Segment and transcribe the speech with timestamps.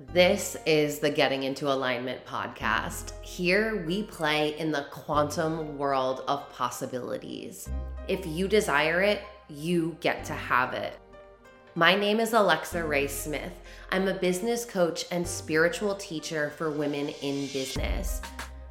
[0.00, 3.12] This is the Getting into Alignment podcast.
[3.22, 7.68] Here we play in the quantum world of possibilities.
[8.08, 10.98] If you desire it, you get to have it.
[11.76, 13.52] My name is Alexa Rae Smith.
[13.92, 18.20] I'm a business coach and spiritual teacher for women in business.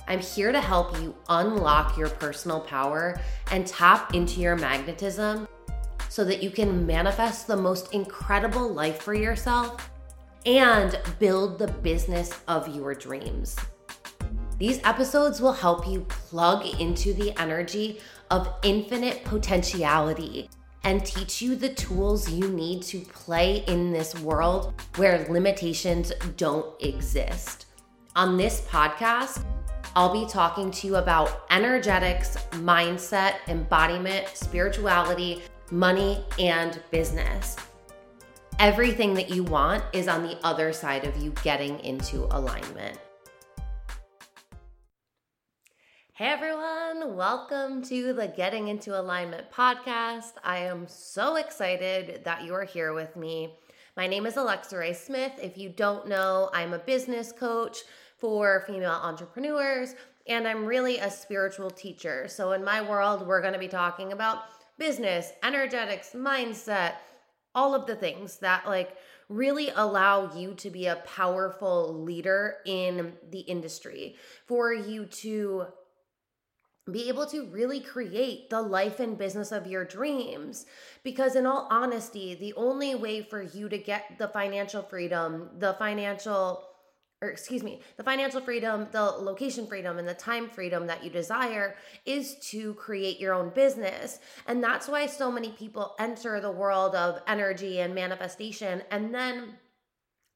[0.09, 3.17] I'm here to help you unlock your personal power
[3.49, 5.47] and tap into your magnetism
[6.09, 9.89] so that you can manifest the most incredible life for yourself
[10.45, 13.55] and build the business of your dreams.
[14.57, 20.49] These episodes will help you plug into the energy of infinite potentiality
[20.83, 26.81] and teach you the tools you need to play in this world where limitations don't
[26.81, 27.67] exist.
[28.15, 29.43] On this podcast,
[29.95, 37.55] I'll be talking to you about energetics, mindset, embodiment, spirituality, money, and business.
[38.59, 42.97] Everything that you want is on the other side of you getting into alignment.
[46.13, 50.33] Hey everyone, welcome to the Getting into Alignment podcast.
[50.43, 53.55] I am so excited that you are here with me.
[53.97, 55.33] My name is Alexa Rae Smith.
[55.41, 57.79] If you don't know, I'm a business coach
[58.17, 59.95] for female entrepreneurs
[60.27, 62.27] and I'm really a spiritual teacher.
[62.27, 64.43] So, in my world, we're going to be talking about
[64.77, 66.93] business, energetics, mindset,
[67.55, 68.95] all of the things that like
[69.29, 74.15] really allow you to be a powerful leader in the industry,
[74.45, 75.65] for you to
[76.91, 80.65] be able to really create the life and business of your dreams.
[81.01, 85.73] Because, in all honesty, the only way for you to get the financial freedom, the
[85.75, 86.65] financial
[87.23, 91.09] or excuse me, the financial freedom, the location freedom, and the time freedom that you
[91.09, 94.19] desire is to create your own business.
[94.45, 99.53] And that's why so many people enter the world of energy and manifestation and then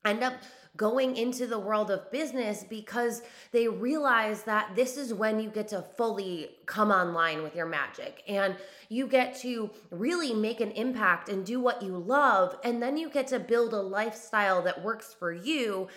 [0.05, 0.35] end up
[0.77, 5.67] going into the world of business because they realize that this is when you get
[5.67, 8.55] to fully come online with your magic and
[8.87, 12.57] you get to really make an impact and do what you love.
[12.63, 15.87] And then you get to build a lifestyle that works for you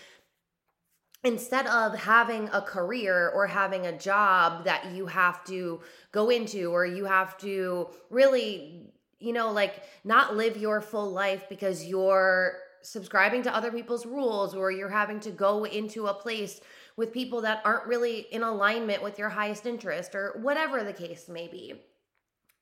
[1.23, 5.81] instead of having a career or having a job that you have to
[6.13, 11.47] go into or you have to really you know like not live your full life
[11.49, 16.61] because you're subscribing to other people's rules or you're having to go into a place
[16.97, 21.29] with people that aren't really in alignment with your highest interest or whatever the case
[21.29, 21.75] may be.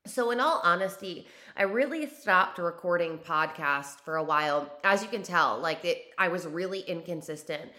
[0.06, 1.26] So, in all honesty,
[1.56, 4.70] I really stopped recording podcasts for a while.
[4.82, 7.70] As you can tell, like it, I was really inconsistent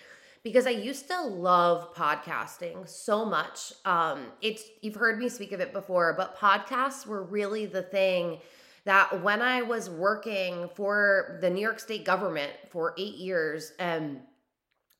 [0.43, 3.73] because I used to love podcasting so much.
[3.85, 8.39] Um, it's you've heard me speak of it before, but podcasts were really the thing
[8.85, 14.21] that when I was working for the New York State government for eight years, and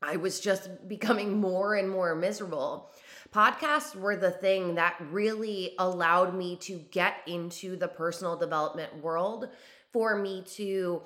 [0.01, 2.91] I was just becoming more and more miserable.
[3.33, 9.49] Podcasts were the thing that really allowed me to get into the personal development world
[9.91, 11.03] for me to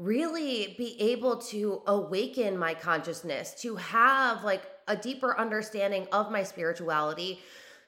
[0.00, 6.42] really be able to awaken my consciousness, to have like a deeper understanding of my
[6.42, 7.38] spirituality,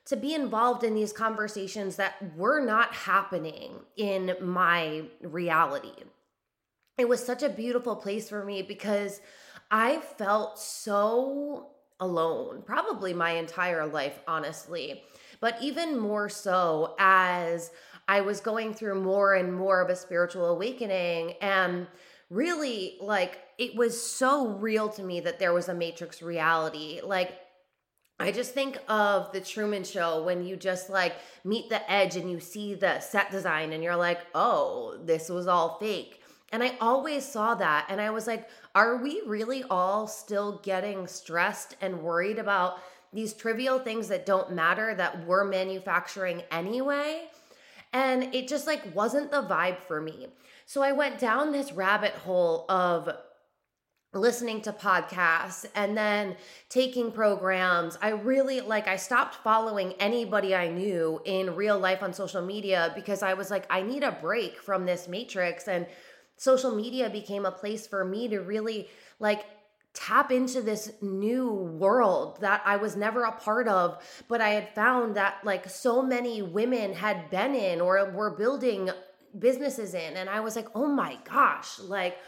[0.05, 5.95] to be involved in these conversations that were not happening in my reality.
[6.99, 9.23] It was such a beautiful place for me because
[9.71, 11.69] I felt so
[11.99, 15.03] alone, probably my entire life, honestly.
[15.41, 17.71] But even more so as
[18.09, 21.87] I was going through more and more of a spiritual awakening and
[22.31, 27.39] really like it was so real to me that there was a matrix reality like
[28.23, 32.31] I just think of the Truman Show when you just like meet the edge and
[32.31, 36.23] you see the set design and you're like, oh, this was all fake.
[36.53, 37.87] And I always saw that.
[37.89, 42.79] And I was like, are we really all still getting stressed and worried about
[43.13, 47.29] these trivial things that don't matter that we're manufacturing anyway?
[47.93, 50.29] And it just like wasn't the vibe for me.
[50.67, 53.09] So I went down this rabbit hole of
[54.15, 56.37] listening to podcasts and then
[56.69, 57.97] taking programs.
[58.03, 62.93] I really like I stopped following anybody I knew in real life on social media
[62.95, 65.87] because I was like I need a break from this matrix and
[66.37, 68.89] social media became a place for me to really
[69.19, 69.47] like
[69.95, 74.75] tap into this new world that I was never a part of, but I had
[74.75, 78.91] found that like so many women had been in or were building
[79.39, 80.17] businesses in.
[80.17, 82.19] And I was like, oh my gosh, like,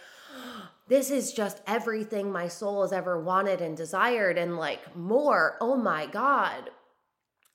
[0.88, 5.56] this is just everything my soul has ever wanted and desired, and like more.
[5.60, 6.70] Oh my God.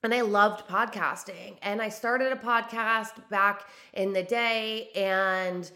[0.02, 1.58] And I loved podcasting.
[1.62, 5.70] And I started a podcast back in the day, and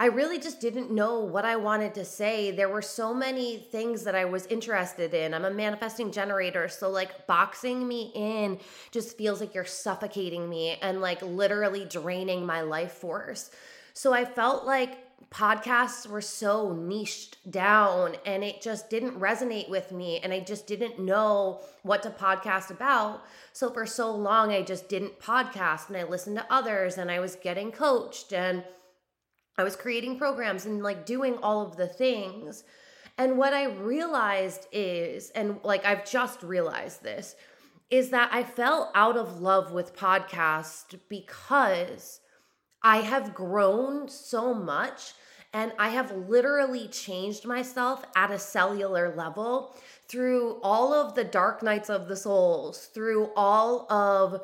[0.00, 2.52] I really just didn't know what I wanted to say.
[2.52, 5.34] There were so many things that I was interested in.
[5.34, 8.60] I'm a manifesting generator, so like boxing me in
[8.92, 13.50] just feels like you're suffocating me and like literally draining my life force.
[13.92, 14.98] So I felt like
[15.30, 20.68] podcasts were so niched down and it just didn't resonate with me and I just
[20.68, 23.24] didn't know what to podcast about.
[23.52, 27.18] So for so long I just didn't podcast and I listened to others and I
[27.18, 28.62] was getting coached and
[29.58, 32.62] I was creating programs and like doing all of the things.
[33.18, 37.34] And what I realized is, and like I've just realized this,
[37.90, 42.20] is that I fell out of love with podcast because
[42.82, 45.14] I have grown so much
[45.52, 49.74] and I have literally changed myself at a cellular level
[50.06, 54.40] through all of the dark nights of the souls, through all of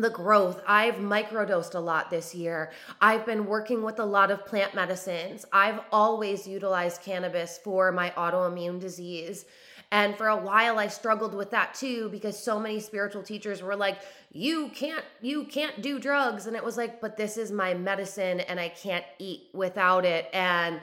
[0.00, 0.62] the growth.
[0.66, 2.70] I've microdosed a lot this year.
[3.00, 5.44] I've been working with a lot of plant medicines.
[5.52, 9.44] I've always utilized cannabis for my autoimmune disease.
[9.92, 13.74] And for a while I struggled with that too because so many spiritual teachers were
[13.74, 13.98] like,
[14.30, 18.40] "You can't you can't do drugs." And it was like, "But this is my medicine
[18.40, 20.80] and I can't eat without it." And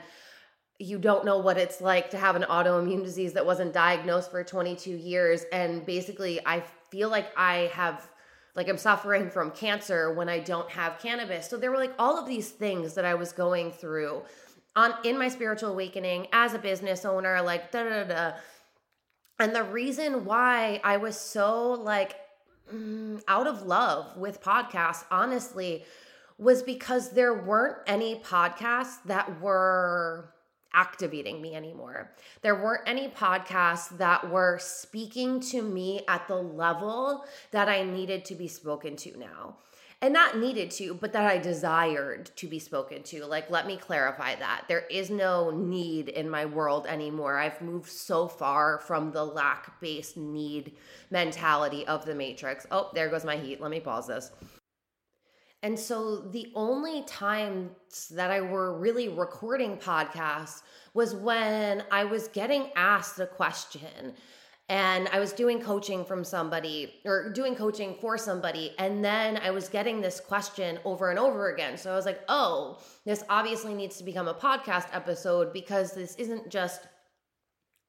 [0.78, 4.44] you don't know what it's like to have an autoimmune disease that wasn't diagnosed for
[4.44, 8.08] 22 years and basically I feel like I have
[8.58, 11.48] like I'm suffering from cancer when I don't have cannabis.
[11.48, 14.22] So there were like all of these things that I was going through
[14.74, 18.32] on in my spiritual awakening as a business owner, like da da da.
[19.38, 22.16] And the reason why I was so like
[22.74, 25.84] mm, out of love with podcasts, honestly,
[26.36, 30.34] was because there weren't any podcasts that were
[30.72, 32.12] activating me anymore.
[32.42, 38.24] There weren't any podcasts that were speaking to me at the level that I needed
[38.26, 39.56] to be spoken to now.
[40.00, 43.26] And not needed to, but that I desired to be spoken to.
[43.26, 44.66] Like, let me clarify that.
[44.68, 47.36] There is no need in my world anymore.
[47.36, 50.76] I've moved so far from the lack based need
[51.10, 52.64] mentality of the Matrix.
[52.70, 53.60] Oh, there goes my heat.
[53.60, 54.30] Let me pause this.
[55.62, 60.62] And so the only times that I were really recording podcasts
[60.94, 64.14] was when I was getting asked a question
[64.68, 68.74] and I was doing coaching from somebody or doing coaching for somebody.
[68.78, 71.78] And then I was getting this question over and over again.
[71.78, 76.14] So I was like, oh, this obviously needs to become a podcast episode because this
[76.16, 76.82] isn't just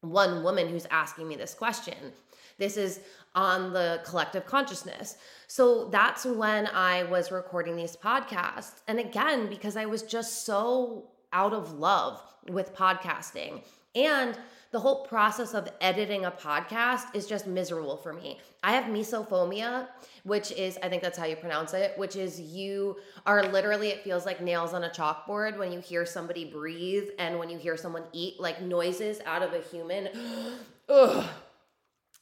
[0.01, 2.13] one woman who's asking me this question.
[2.57, 3.01] This is
[3.35, 5.17] on the collective consciousness.
[5.47, 8.81] So that's when I was recording these podcasts.
[8.87, 13.61] And again, because I was just so out of love with podcasting.
[13.95, 14.37] And
[14.71, 18.39] the whole process of editing a podcast is just miserable for me.
[18.63, 19.87] I have misophonia,
[20.23, 24.03] which is, I think that's how you pronounce it, which is you are literally, it
[24.03, 27.77] feels like nails on a chalkboard when you hear somebody breathe and when you hear
[27.77, 30.09] someone eat, like noises out of a human.
[30.89, 31.25] Ugh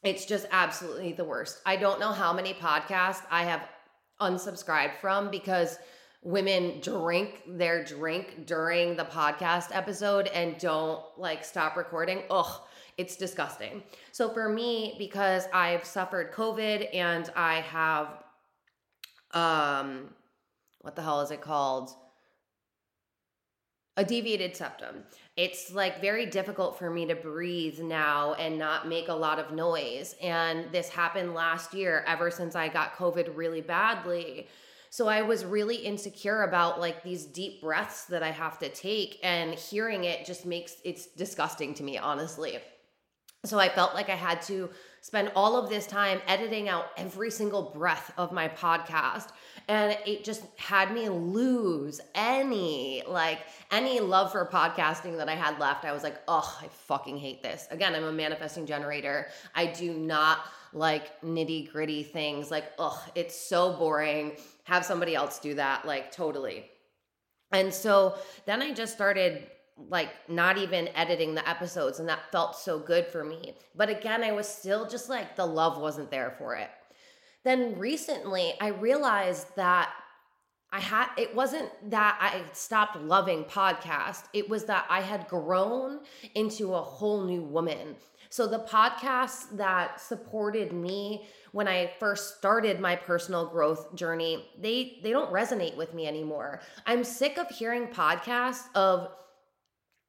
[0.03, 1.61] it's just absolutely the worst.
[1.65, 3.67] I don't know how many podcasts I have
[4.21, 5.77] unsubscribed from because
[6.21, 12.23] women drink their drink during the podcast episode and don't like stop recording.
[12.29, 12.61] Ugh,
[12.97, 13.83] it's disgusting.
[14.11, 18.23] So for me, because I've suffered COVID and I have
[19.33, 20.09] um
[20.81, 21.91] what the hell is it called?
[23.97, 25.03] A deviated septum.
[25.35, 29.51] It's like very difficult for me to breathe now and not make a lot of
[29.51, 30.15] noise.
[30.21, 34.47] And this happened last year, ever since I got COVID really badly.
[34.89, 39.19] So I was really insecure about like these deep breaths that I have to take,
[39.21, 42.59] and hearing it just makes it's disgusting to me, honestly.
[43.45, 44.69] So I felt like I had to
[45.07, 49.29] spend all of this time editing out every single breath of my podcast
[49.69, 53.39] and it just had me lose any like
[53.71, 55.85] any love for podcasting that I had left.
[55.85, 59.27] I was like, "Oh, I fucking hate this." Again, I'm a manifesting generator.
[59.55, 60.39] I do not
[60.73, 62.51] like nitty-gritty things.
[62.51, 64.33] Like, "Oh, it's so boring.
[64.63, 66.69] Have somebody else do that." Like, totally.
[67.53, 69.47] And so then I just started
[69.89, 73.55] like not even editing the episodes and that felt so good for me.
[73.75, 76.69] But again, I was still just like the love wasn't there for it.
[77.43, 79.89] Then recently I realized that
[80.71, 84.23] I had it wasn't that I stopped loving podcast.
[84.33, 85.99] It was that I had grown
[86.35, 87.95] into a whole new woman.
[88.29, 94.99] So the podcasts that supported me when I first started my personal growth journey, they
[95.01, 96.59] they don't resonate with me anymore.
[96.85, 99.09] I'm sick of hearing podcasts of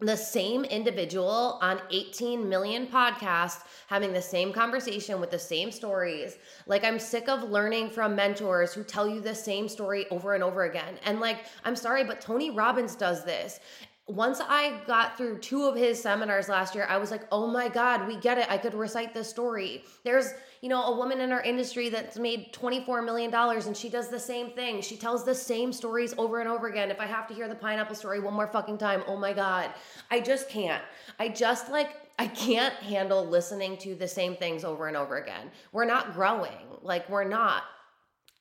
[0.01, 6.39] the same individual on 18 million podcasts having the same conversation with the same stories.
[6.67, 10.45] Like, I'm sick of learning from mentors who tell you the same story over and
[10.45, 11.01] over again.
[11.05, 13.59] And, like, I'm sorry, but Tony Robbins does this
[14.09, 17.69] once I got through two of his seminars last year, I was like, oh my
[17.69, 18.51] God, we get it.
[18.51, 19.85] I could recite this story.
[20.03, 24.09] There's, you know, a woman in our industry that's made $24 million and she does
[24.09, 24.81] the same thing.
[24.81, 26.91] She tells the same stories over and over again.
[26.91, 29.71] If I have to hear the pineapple story one more fucking time, oh my God,
[30.11, 30.83] I just can't.
[31.19, 35.51] I just like, I can't handle listening to the same things over and over again.
[35.73, 36.57] We're not growing.
[36.83, 37.63] Like, we're not.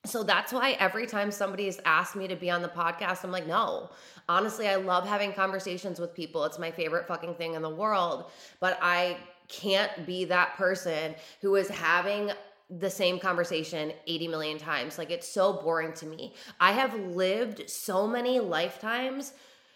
[0.05, 3.45] So that's why every time somebody's asked me to be on the podcast, I'm like,
[3.45, 3.89] no.
[4.29, 6.45] Honestly, I love having conversations with people.
[6.45, 8.31] It's my favorite fucking thing in the world.
[8.59, 12.31] But I can't be that person who is having
[12.69, 14.97] the same conversation 80 million times.
[14.97, 16.33] Like it's so boring to me.
[16.59, 19.33] I have lived so many lifetimes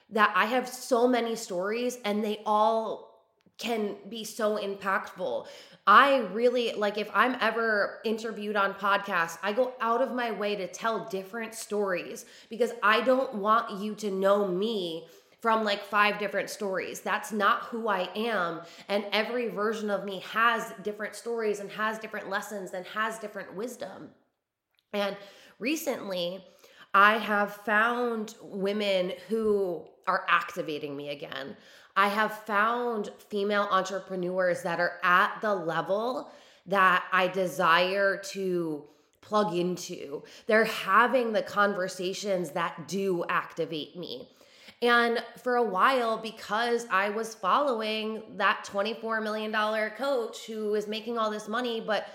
[0.10, 3.12] that I have so many stories and they all
[3.58, 5.46] can be so impactful.
[5.88, 10.56] I really like if I'm ever interviewed on podcasts, I go out of my way
[10.56, 15.08] to tell different stories because I don't want you to know me
[15.42, 17.02] from like five different stories.
[17.02, 18.62] That's not who I am.
[18.88, 23.56] And every version of me has different stories and has different lessons and has different
[23.56, 24.12] wisdom.
[24.94, 25.18] And
[25.60, 26.46] recently,
[26.94, 31.58] I have found women who are activating me again.
[31.96, 36.32] I have found female entrepreneurs that are at the level
[36.68, 38.84] that I desire to
[39.22, 40.24] plug into.
[40.46, 44.28] They're having the conversations that do activate me.
[44.82, 49.52] And for a while, because I was following that $24 million
[49.92, 52.08] coach who is making all this money, but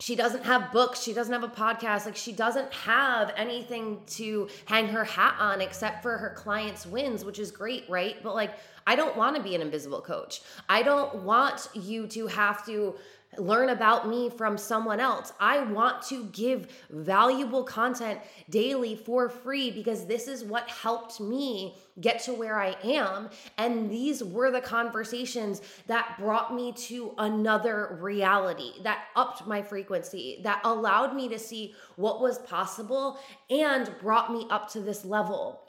[0.00, 4.48] she doesn't have books she doesn't have a podcast like she doesn't have anything to
[4.66, 8.22] hang her hat on except for her clients wins which is great right?
[8.22, 8.52] But like
[8.86, 10.40] i don't want to be an invisible coach.
[10.68, 12.94] I don't want you to have to
[13.38, 15.32] learn about me from someone else.
[15.40, 21.76] I want to give valuable content daily for free because this is what helped me
[22.00, 23.28] get to where I am.
[23.56, 30.40] And these were the conversations that brought me to another reality, that upped my frequency,
[30.42, 33.18] that allowed me to see what was possible
[33.50, 35.67] and brought me up to this level.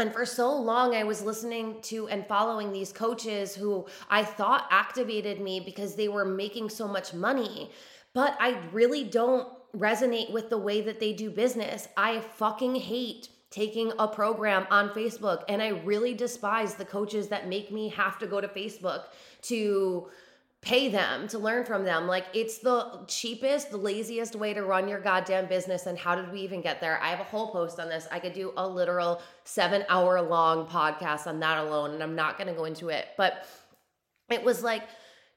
[0.00, 4.66] And for so long, I was listening to and following these coaches who I thought
[4.70, 7.70] activated me because they were making so much money.
[8.12, 11.86] But I really don't resonate with the way that they do business.
[11.96, 15.42] I fucking hate taking a program on Facebook.
[15.48, 19.04] And I really despise the coaches that make me have to go to Facebook
[19.42, 20.08] to
[20.62, 22.06] pay them to learn from them.
[22.06, 25.86] Like it's the cheapest, the laziest way to run your goddamn business.
[25.86, 27.00] And how did we even get there?
[27.02, 28.06] I have a whole post on this.
[28.12, 32.36] I could do a literal seven hour long podcast on that alone, and I'm not
[32.36, 33.06] going to go into it.
[33.16, 33.46] But
[34.28, 34.82] it was like,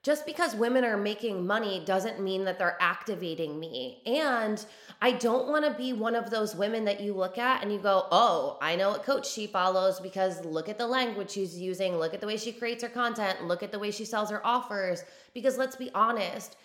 [0.03, 4.01] just because women are making money doesn't mean that they're activating me.
[4.05, 4.63] And
[5.01, 7.79] I don't want to be one of those women that you look at and you
[7.79, 11.97] go, oh, I know what coach she follows because look at the language she's using,
[11.97, 14.45] look at the way she creates her content, look at the way she sells her
[14.45, 15.05] offers.
[15.33, 16.57] Because let's be honest,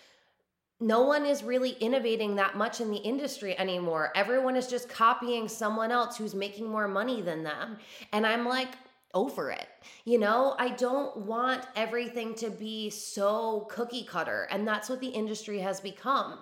[0.81, 4.11] no one is really innovating that much in the industry anymore.
[4.15, 7.77] Everyone is just copying someone else who's making more money than them.
[8.11, 8.69] And I'm like,
[9.13, 9.67] over it.
[10.05, 15.07] You know, I don't want everything to be so cookie cutter, and that's what the
[15.07, 16.39] industry has become.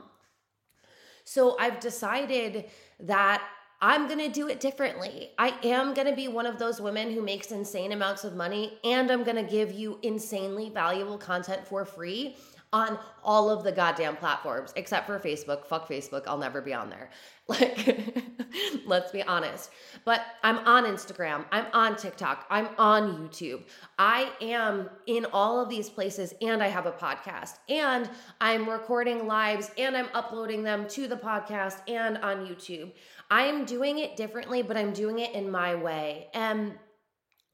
[1.23, 2.65] So I've decided
[3.01, 3.43] that
[3.79, 5.29] I'm going to do it differently.
[5.37, 8.79] I am going to be one of those women who makes insane amounts of money,
[8.83, 12.35] and I'm going to give you insanely valuable content for free
[12.73, 15.65] on all of the goddamn platforms except for Facebook.
[15.65, 16.23] Fuck Facebook.
[16.27, 17.09] I'll never be on there.
[17.49, 17.97] Like,
[18.85, 19.69] let's be honest.
[20.03, 21.45] But I'm on Instagram.
[21.49, 22.45] I'm on TikTok.
[22.49, 23.61] I'm on YouTube.
[23.97, 28.09] I am in all of these places and I have a podcast and
[28.41, 32.91] I'm recording lives and I'm uploading them to the podcast and on YouTube.
[33.31, 36.27] I'm doing it differently, but I'm doing it in my way.
[36.33, 36.73] And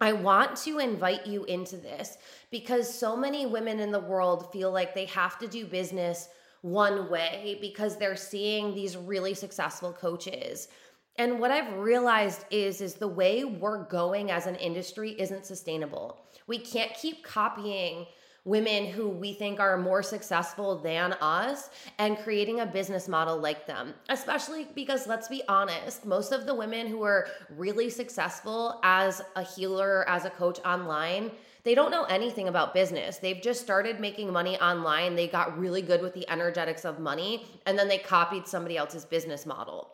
[0.04, 2.18] I want to invite you into this
[2.52, 6.28] because so many women in the world feel like they have to do business
[6.62, 10.68] one way because they're seeing these really successful coaches.
[11.16, 16.20] And what I've realized is is the way we're going as an industry isn't sustainable.
[16.48, 18.08] We can't keep copying
[18.46, 23.66] women who we think are more successful than us and creating a business model like
[23.66, 23.94] them.
[24.10, 29.44] Especially because, let's be honest, most of the women who are really successful as a
[29.44, 31.32] healer, as a coach online,
[31.64, 33.18] they don't know anything about business.
[33.18, 35.16] They've just started making money online.
[35.16, 39.06] They got really good with the energetics of money, and then they copied somebody else's
[39.06, 39.90] business model.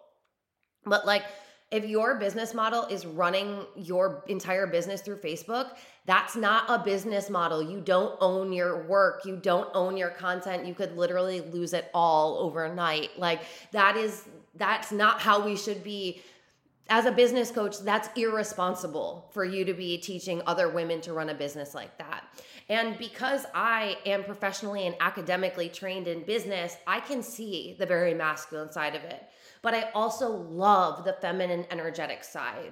[0.86, 1.24] But like,
[1.71, 7.29] if your business model is running your entire business through Facebook, that's not a business
[7.29, 7.61] model.
[7.61, 10.65] You don't own your work, you don't own your content.
[10.65, 13.19] You could literally lose it all overnight.
[13.19, 14.23] Like that is
[14.55, 16.21] that's not how we should be
[16.89, 21.29] as a business coach, that's irresponsible for you to be teaching other women to run
[21.29, 22.24] a business like that.
[22.67, 28.13] And because I am professionally and academically trained in business, I can see the very
[28.13, 29.24] masculine side of it.
[29.62, 32.72] But I also love the feminine energetic side.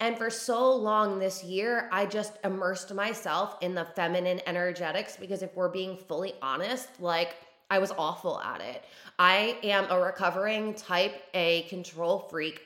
[0.00, 5.42] And for so long this year, I just immersed myself in the feminine energetics because
[5.42, 7.36] if we're being fully honest, like
[7.70, 8.84] I was awful at it.
[9.18, 12.62] I am a recovering type A control freak.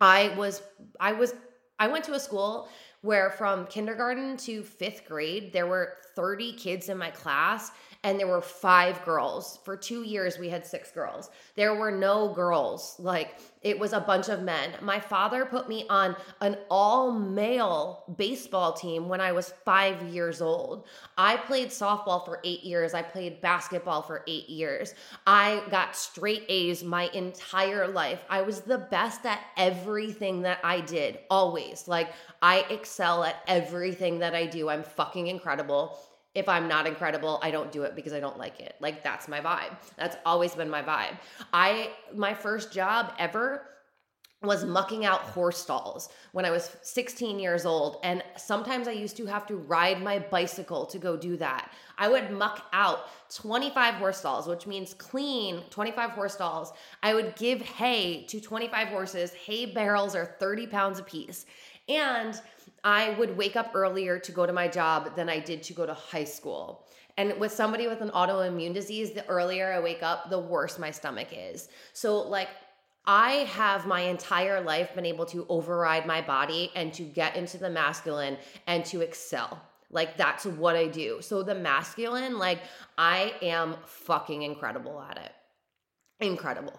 [0.00, 0.62] I was,
[0.98, 1.34] I was,
[1.78, 2.68] I went to a school
[3.02, 7.70] where from kindergarten to fifth grade, there were 30 kids in my class
[8.02, 9.58] and there were five girls.
[9.64, 11.30] For two years, we had six girls.
[11.54, 12.96] There were no girls.
[12.98, 14.70] Like it was a bunch of men.
[14.80, 20.40] My father put me on an all male baseball team when I was five years
[20.40, 20.86] old.
[21.18, 22.94] I played softball for eight years.
[22.94, 24.94] I played basketball for eight years.
[25.26, 28.24] I got straight A's my entire life.
[28.30, 31.86] I was the best at everything that I did, always.
[31.86, 34.70] Like I excel at everything that I do.
[34.70, 35.98] I'm fucking incredible
[36.34, 38.76] if I'm not incredible, I don't do it because I don't like it.
[38.80, 39.76] Like that's my vibe.
[39.96, 41.18] That's always been my vibe.
[41.52, 43.62] I my first job ever
[44.42, 47.98] was mucking out horse stalls when I was 16 years old.
[48.02, 51.70] And sometimes I used to have to ride my bicycle to go do that.
[51.98, 53.00] I would muck out
[53.34, 56.72] 25 horse stalls, which means clean 25 horse stalls.
[57.02, 59.34] I would give hay to 25 horses.
[59.34, 61.44] Hay barrels are 30 pounds a piece.
[61.90, 62.40] And
[62.84, 65.86] I would wake up earlier to go to my job than I did to go
[65.86, 66.86] to high school.
[67.16, 70.90] And with somebody with an autoimmune disease, the earlier I wake up, the worse my
[70.90, 71.68] stomach is.
[71.92, 72.48] So, like,
[73.04, 77.58] I have my entire life been able to override my body and to get into
[77.58, 79.60] the masculine and to excel.
[79.90, 81.18] Like, that's what I do.
[81.20, 82.60] So, the masculine, like,
[82.96, 85.32] I am fucking incredible at it.
[86.24, 86.78] Incredible.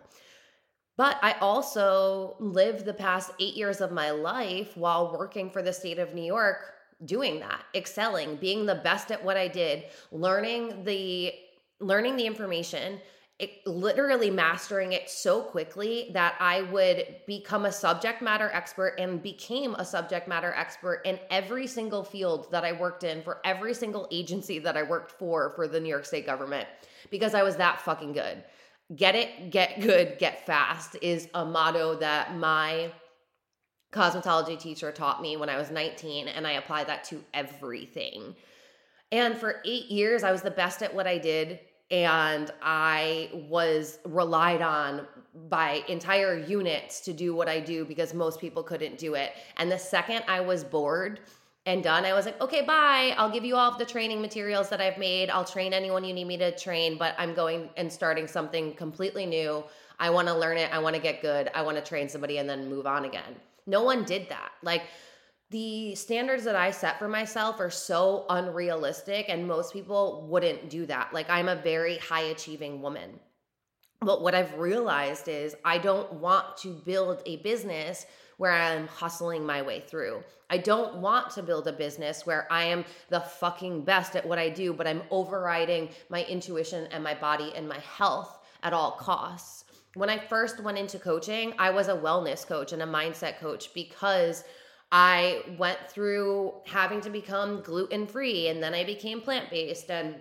[1.02, 5.74] But I also lived the past eight years of my life while working for the
[5.74, 10.84] state of New York doing that, excelling, being the best at what I did, learning
[10.84, 11.34] the
[11.80, 13.02] learning the information,
[13.40, 19.24] it, literally mastering it so quickly that I would become a subject matter expert and
[19.24, 23.74] became a subject matter expert in every single field that I worked in for every
[23.74, 26.68] single agency that I worked for for the New York State government
[27.10, 28.44] because I was that fucking good
[28.96, 32.92] get it, get good, get fast is a motto that my
[33.92, 38.36] cosmetology teacher taught me when I was 19, and I applied that to everything.
[39.12, 44.00] And for eight years, I was the best at what I did, and I was
[44.06, 45.06] relied on
[45.50, 49.34] by entire units to do what I do because most people couldn't do it.
[49.58, 51.20] And the second I was bored,
[51.66, 52.06] and done.
[52.06, 53.14] I was like, okay, bye.
[53.18, 55.30] I'll give you all of the training materials that I've made.
[55.30, 59.26] I'll train anyone you need me to train, but I'm going and starting something completely
[59.26, 59.64] new.
[60.00, 60.74] I want to learn it.
[60.74, 61.52] I want to get good.
[61.54, 63.36] I want to train somebody and then move on again.
[63.68, 64.52] No one did that.
[64.64, 64.84] Like,
[65.52, 70.86] the standards that I set for myself are so unrealistic, and most people wouldn't do
[70.86, 71.14] that.
[71.14, 73.20] Like, I'm a very high achieving woman.
[74.00, 78.06] But what I've realized is I don't want to build a business
[78.42, 80.24] where I'm hustling my way through.
[80.50, 84.40] I don't want to build a business where I am the fucking best at what
[84.40, 88.94] I do, but I'm overriding my intuition and my body and my health at all
[88.94, 89.66] costs.
[89.94, 93.76] When I first went into coaching, I was a wellness coach and a mindset coach
[93.76, 94.44] because
[94.92, 100.16] I went through having to become gluten free and then I became plant based and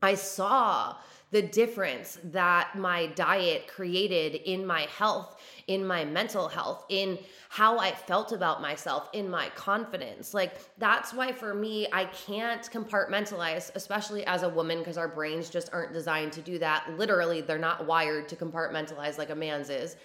[0.00, 0.94] I saw
[1.30, 7.78] the difference that my diet created in my health, in my mental health, in how
[7.78, 10.34] I felt about myself, in my confidence.
[10.34, 15.50] Like, that's why for me, I can't compartmentalize, especially as a woman, because our brains
[15.50, 16.98] just aren't designed to do that.
[16.98, 19.96] Literally, they're not wired to compartmentalize like a man's is.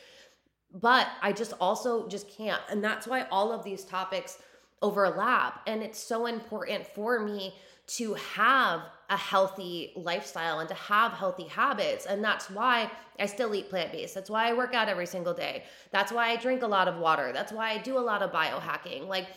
[0.73, 2.61] But I just also just can't.
[2.69, 4.37] And that's why all of these topics
[4.81, 5.61] overlap.
[5.65, 7.55] And it's so important for me
[7.87, 12.05] to have a healthy lifestyle and to have healthy habits.
[12.05, 12.89] And that's why
[13.19, 14.15] I still eat plant based.
[14.15, 15.63] That's why I work out every single day.
[15.91, 17.31] That's why I drink a lot of water.
[17.31, 19.07] That's why I do a lot of biohacking.
[19.07, 19.27] Like,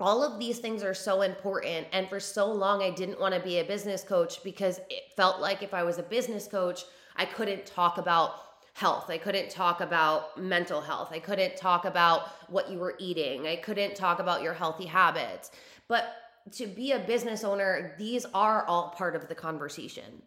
[0.00, 1.86] all of these things are so important.
[1.92, 5.40] And for so long, I didn't want to be a business coach because it felt
[5.40, 6.82] like if I was a business coach,
[7.14, 8.34] I couldn't talk about
[8.74, 9.10] health.
[9.10, 11.10] I couldn't talk about mental health.
[11.12, 13.46] I couldn't talk about what you were eating.
[13.46, 15.52] I couldn't talk about your healthy habits.
[15.88, 16.14] But
[16.52, 20.22] to be a business owner, these are all part of the conversation.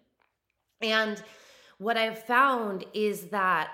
[0.81, 1.21] And
[1.77, 3.71] what I've found is that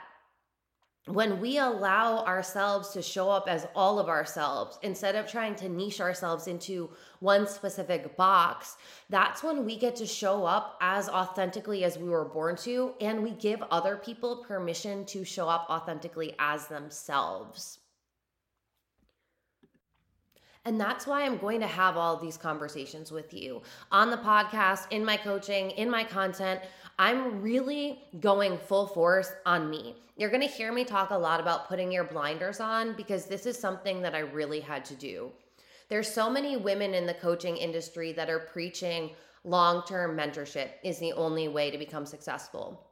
[1.08, 5.68] when we allow ourselves to show up as all of ourselves instead of trying to
[5.68, 8.78] niche ourselves into one specific box,
[9.10, 13.24] that's when we get to show up as authentically as we were born to, and
[13.24, 17.80] we give other people permission to show up authentically as themselves.
[20.66, 24.86] And that's why I'm going to have all these conversations with you on the podcast,
[24.92, 26.62] in my coaching, in my content.
[27.00, 29.96] I'm really going full force on me.
[30.18, 33.48] You're going to hear me talk a lot about putting your blinders on because this
[33.48, 35.32] is something that I really had to do.
[35.90, 39.10] There's so many women in the coaching industry that are preaching
[39.44, 42.88] long-term mentorship is the only way to become successful.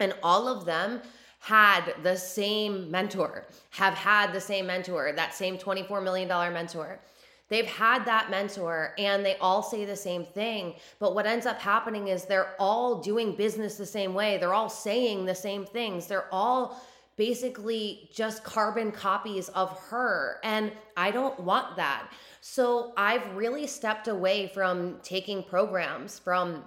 [0.00, 1.00] And all of them
[1.38, 7.00] had the same mentor, have had the same mentor, that same $24 million mentor.
[7.48, 10.74] They've had that mentor and they all say the same thing.
[10.98, 14.36] But what ends up happening is they're all doing business the same way.
[14.36, 16.06] They're all saying the same things.
[16.06, 16.82] They're all
[17.16, 20.38] basically just carbon copies of her.
[20.44, 22.10] And I don't want that.
[22.42, 26.64] So I've really stepped away from taking programs from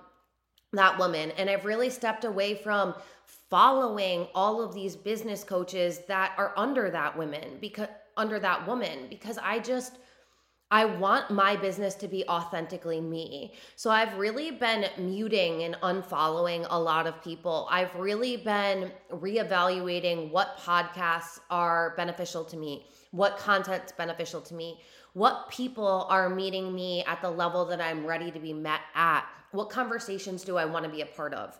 [0.74, 1.32] that woman.
[1.32, 2.96] And I've really stepped away from
[3.50, 9.08] following all of these business coaches that are under that woman because under that woman
[9.10, 9.98] because I just
[10.74, 13.56] I want my business to be authentically me.
[13.76, 17.68] So I've really been muting and unfollowing a lot of people.
[17.70, 24.80] I've really been reevaluating what podcasts are beneficial to me, what content's beneficial to me,
[25.12, 29.26] what people are meeting me at the level that I'm ready to be met at,
[29.52, 31.60] what conversations do I want to be a part of.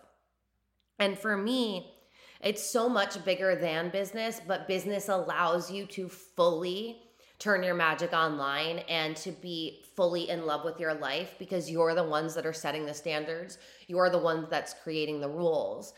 [1.02, 1.96] And for me,
[2.40, 7.02] it's so much bigger than business, but business allows you to fully
[7.40, 11.96] turn your magic online and to be fully in love with your life because you're
[11.96, 13.58] the ones that are setting the standards.
[13.88, 15.92] You're the ones that's creating the rules.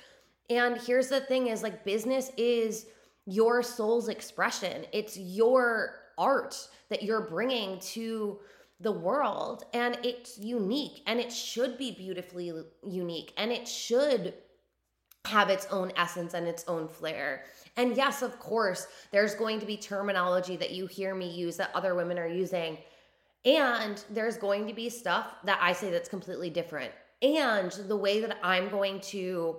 [0.48, 2.86] And here's the thing is like business is
[3.26, 4.86] your soul's expression.
[4.90, 6.56] It's your art
[6.88, 8.38] that you're bringing to
[8.80, 12.50] the world and it's unique and it should be beautifully
[12.82, 14.32] unique and it should
[15.26, 17.44] have its own essence and its own flair.
[17.76, 21.70] And yes, of course, there's going to be terminology that you hear me use that
[21.74, 22.78] other women are using.
[23.44, 26.92] And there's going to be stuff that I say that's completely different.
[27.22, 29.56] And the way that I'm going to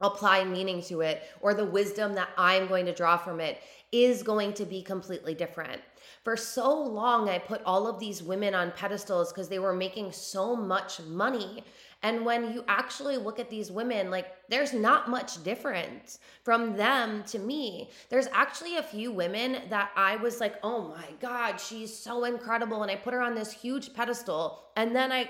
[0.00, 3.60] apply meaning to it or the wisdom that I'm going to draw from it
[3.92, 5.80] is going to be completely different.
[6.24, 10.12] For so long, I put all of these women on pedestals because they were making
[10.12, 11.62] so much money
[12.06, 17.24] and when you actually look at these women, like there's not much difference from them
[17.24, 17.90] to me.
[18.10, 22.82] There's actually a few women that I was like, oh my God, she's so incredible.
[22.82, 24.68] And I put her on this huge pedestal.
[24.76, 25.28] And then I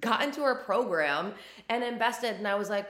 [0.00, 1.32] got into her program
[1.70, 2.86] and invested, and I was like,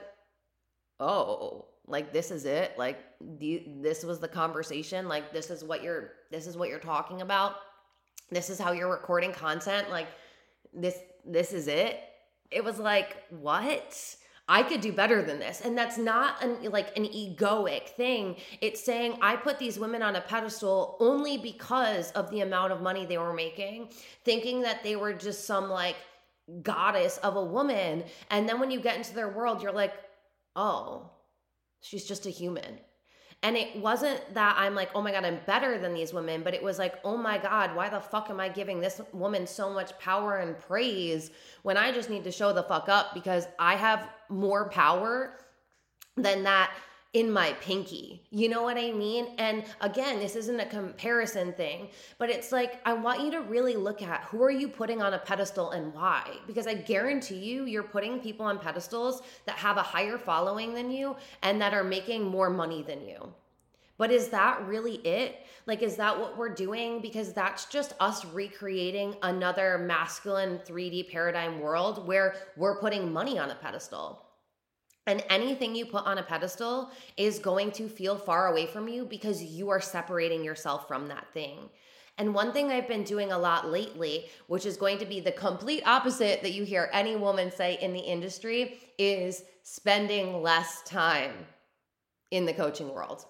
[0.99, 6.13] oh, like this is it like this was the conversation like this is what you're
[6.31, 7.55] this is what you're talking about
[8.31, 10.09] this is how you're recording content like
[10.75, 12.03] this this is it
[12.51, 14.17] it was like, what?
[14.49, 15.61] I could do better than this.
[15.61, 18.37] And that's not an like an egoic thing.
[18.63, 22.81] It's saying I put these women on a pedestal only because of the amount of
[22.81, 23.91] money they were making,
[24.25, 25.97] thinking that they were just some like
[26.63, 28.05] goddess of a woman.
[28.31, 29.93] And then when you get into their world, you're like,
[30.57, 31.11] "Oh,
[31.83, 32.79] she's just a human."
[33.43, 36.55] And it wasn't that I'm like, oh my God, I'm better than these women, but
[36.55, 39.71] it was like, oh my God, why the fuck am I giving this woman so
[39.73, 41.31] much power and praise
[41.63, 45.39] when I just need to show the fuck up because I have more power
[46.17, 46.73] than that
[47.15, 48.23] in my pinky.
[48.31, 49.29] You know what I mean?
[49.39, 53.77] And again, this isn't a comparison thing, but it's like I want you to really
[53.77, 56.37] look at who are you putting on a pedestal and why?
[56.47, 60.91] Because I guarantee you you're putting people on pedestals that have a higher following than
[60.91, 63.33] you and that are making more money than you.
[63.97, 65.45] But is that really it?
[65.67, 67.01] Like, is that what we're doing?
[67.01, 73.51] Because that's just us recreating another masculine 3D paradigm world where we're putting money on
[73.51, 74.28] a pedestal.
[75.09, 79.07] And anything you put on a pedestal is going to feel far away from you
[79.07, 81.71] because you are separating yourself from that thing.
[82.19, 85.33] And one thing I've been doing a lot lately, which is going to be the
[85.33, 91.33] complete opposite that you hear any woman say in the industry, is spending less time
[92.31, 93.25] in the coaching world.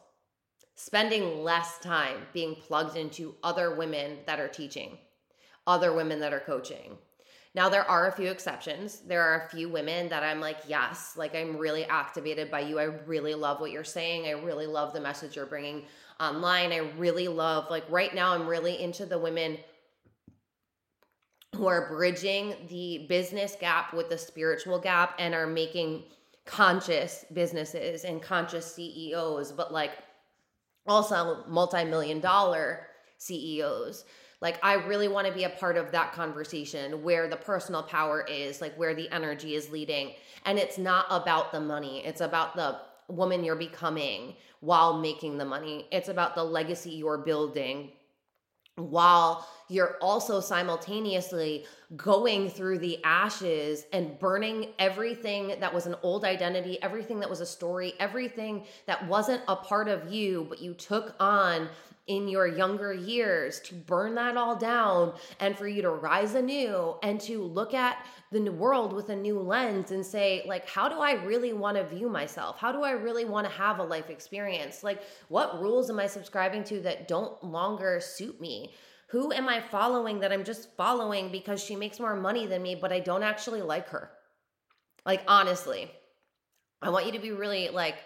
[0.74, 4.98] Spending less time being plugged into other women that are teaching,
[5.64, 6.98] other women that are coaching
[7.58, 9.00] now, there are a few exceptions.
[9.00, 12.78] There are a few women that I'm like, yes, like I'm really activated by you.
[12.78, 14.26] I really love what you're saying.
[14.26, 15.82] I really love the message you're bringing
[16.20, 16.70] online.
[16.70, 19.58] I really love, like, right now, I'm really into the women
[21.56, 26.04] who are bridging the business gap with the spiritual gap and are making
[26.44, 29.90] conscious businesses and conscious CEOs, but like
[30.86, 34.04] also multi-million dollar CEOs.
[34.40, 38.24] Like I really want to be a part of that conversation where the personal power
[38.28, 40.12] is, like where the energy is leading.
[40.44, 42.04] And it's not about the money.
[42.04, 45.86] It's about the woman you're becoming while making the money.
[45.90, 47.92] It's about the legacy you're building
[48.76, 56.24] while you're also simultaneously going through the ashes and burning everything that was an old
[56.24, 60.74] identity, everything that was a story, everything that wasn't a part of you, but you
[60.74, 61.68] took on
[62.08, 66.94] in your younger years to burn that all down and for you to rise anew
[67.02, 70.96] and to look at the world with a new lens and say like how do
[71.00, 72.58] i really want to view myself?
[72.58, 74.82] How do i really want to have a life experience?
[74.82, 78.72] Like what rules am i subscribing to that don't longer suit me?
[79.10, 82.74] Who am i following that i'm just following because she makes more money than me
[82.74, 84.10] but i don't actually like her?
[85.04, 85.90] Like honestly
[86.80, 87.96] i want you to be really like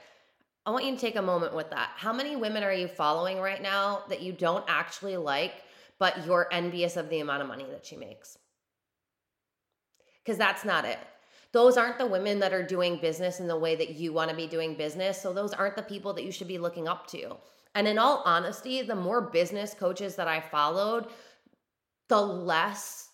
[0.64, 1.90] I want you to take a moment with that.
[1.96, 5.54] How many women are you following right now that you don't actually like,
[5.98, 8.38] but you're envious of the amount of money that she makes?
[10.24, 10.98] Because that's not it.
[11.52, 14.36] Those aren't the women that are doing business in the way that you want to
[14.36, 15.20] be doing business.
[15.20, 17.36] So, those aren't the people that you should be looking up to.
[17.74, 21.08] And in all honesty, the more business coaches that I followed,
[22.08, 23.10] the less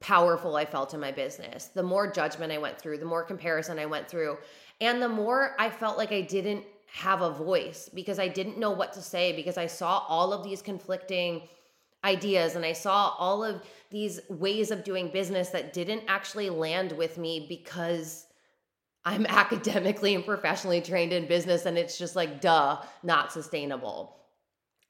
[0.00, 3.78] powerful I felt in my business, the more judgment I went through, the more comparison
[3.78, 4.38] I went through.
[4.80, 8.70] And the more I felt like I didn't have a voice because I didn't know
[8.70, 11.48] what to say because I saw all of these conflicting
[12.04, 16.92] ideas and I saw all of these ways of doing business that didn't actually land
[16.92, 18.26] with me because
[19.04, 24.16] I'm academically and professionally trained in business and it's just like duh, not sustainable.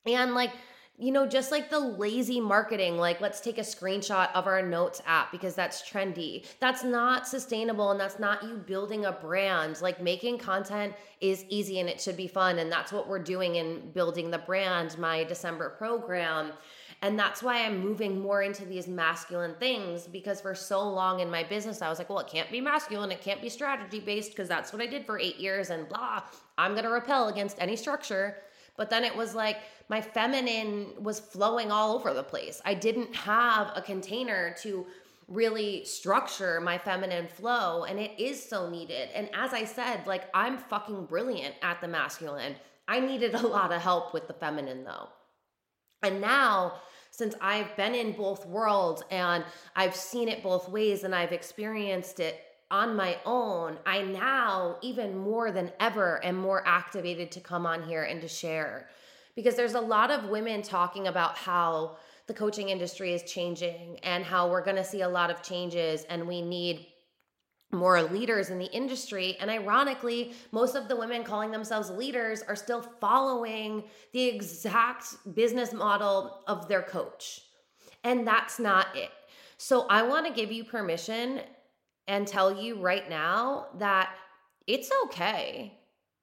[0.07, 0.53] And like
[0.97, 5.03] you know, just like the lazy marketing, like let's take a screenshot of our notes
[5.07, 6.47] app because that's trendy.
[6.61, 9.81] That's not sustainable and that's not you building a brand.
[9.83, 12.61] Like making content is easy and it should be fun.
[12.61, 16.53] And that's what we're doing in building the brand, my December program.
[17.03, 21.29] And that's why I'm moving more into these masculine things because for so long in
[21.29, 24.31] my business, I was like, well, it can't be masculine, it can't be strategy based
[24.31, 26.23] because that's what I did for eight years and blah.
[26.57, 28.37] I'm going to repel against any structure.
[28.77, 29.59] But then it was like
[29.89, 32.61] my feminine was flowing all over the place.
[32.65, 34.87] I didn't have a container to
[35.29, 39.09] really structure my feminine flow and it is so needed.
[39.15, 42.57] And as I said, like I'm fucking brilliant at the masculine.
[42.89, 45.09] I needed a lot of help with the feminine though.
[46.03, 46.75] And now
[47.11, 49.45] since I've been in both worlds and
[49.77, 52.41] I've seen it both ways and I've experienced it
[52.75, 57.85] on my own, I now, even more than ever, am more activated to come on
[57.85, 58.89] here and to share.
[59.37, 64.25] Because there's a lot of women talking about how the coaching industry is changing and
[64.25, 66.89] how we're going to see a lot of changes and we need
[67.71, 69.37] more leaders in the industry.
[69.41, 75.73] And ironically, most of the women calling themselves leaders are still following the exact business
[75.73, 77.43] model of their coach.
[78.03, 79.11] And that's not it.
[79.59, 81.41] So I want to give you permission
[82.07, 84.11] and tell you right now that
[84.67, 85.79] it's okay.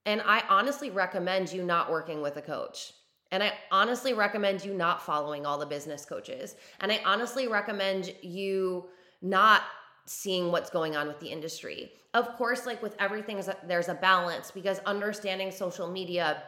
[0.06, 2.94] And I honestly recommend you not working with a coach.
[3.32, 6.56] And I honestly recommend you not following all the business coaches.
[6.82, 8.90] And I honestly recommend you
[9.22, 9.62] not
[10.06, 11.92] seeing what's going on with the industry.
[12.14, 16.44] Of course, like with everything, there's a balance because understanding social media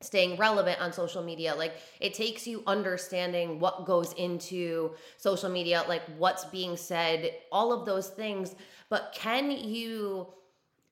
[0.00, 5.84] staying relevant on social media like it takes you understanding what goes into social media
[5.88, 8.54] like what's being said all of those things.
[8.90, 10.28] But can you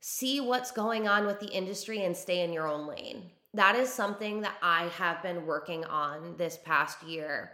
[0.01, 3.31] see what's going on with the industry and stay in your own lane?
[3.55, 7.53] That is something that i have been working on this past year.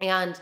[0.00, 0.40] And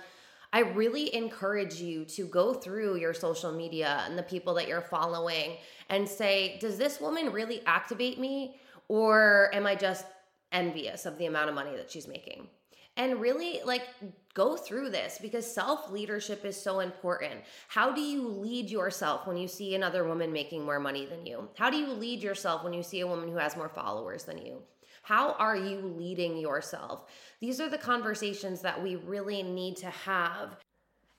[0.52, 4.80] I really encourage you to go through your social media and the people that you're
[4.80, 8.56] following and say, does this woman really activate me?
[8.90, 10.04] Or am I just
[10.50, 12.48] envious of the amount of money that she's making?
[12.96, 13.86] And really, like,
[14.34, 17.34] go through this because self leadership is so important.
[17.68, 21.48] How do you lead yourself when you see another woman making more money than you?
[21.56, 24.44] How do you lead yourself when you see a woman who has more followers than
[24.44, 24.60] you?
[25.04, 27.04] How are you leading yourself?
[27.40, 30.56] These are the conversations that we really need to have.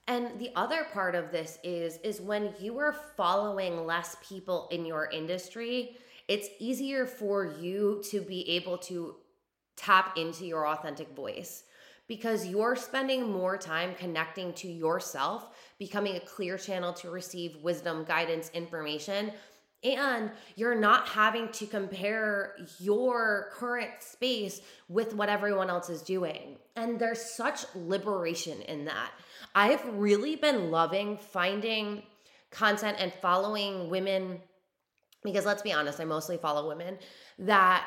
[0.10, 4.86] And the other part of this is is when you are following less people in
[4.86, 5.96] your industry,
[6.32, 9.16] it's easier for you to be able to
[9.76, 11.64] tap into your authentic voice
[12.08, 18.06] because you're spending more time connecting to yourself, becoming a clear channel to receive wisdom,
[18.06, 19.34] guidance, information.
[19.84, 26.56] And you're not having to compare your current space with what everyone else is doing.
[26.78, 29.12] And there's such liberation in that.
[29.54, 32.04] I've really been loving finding
[32.52, 34.40] content and following women
[35.24, 36.98] because let's be honest, I mostly follow women
[37.40, 37.86] that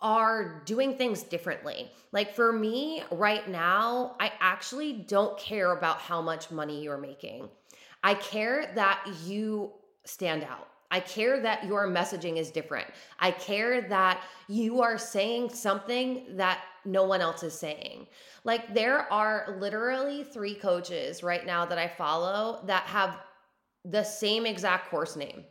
[0.00, 1.90] are doing things differently.
[2.12, 7.48] Like for me right now, I actually don't care about how much money you're making.
[8.02, 9.72] I care that you
[10.04, 10.68] stand out.
[10.90, 12.88] I care that your messaging is different.
[13.20, 18.06] I care that you are saying something that no one else is saying.
[18.42, 23.18] Like there are literally three coaches right now that I follow that have
[23.84, 25.44] the same exact course name.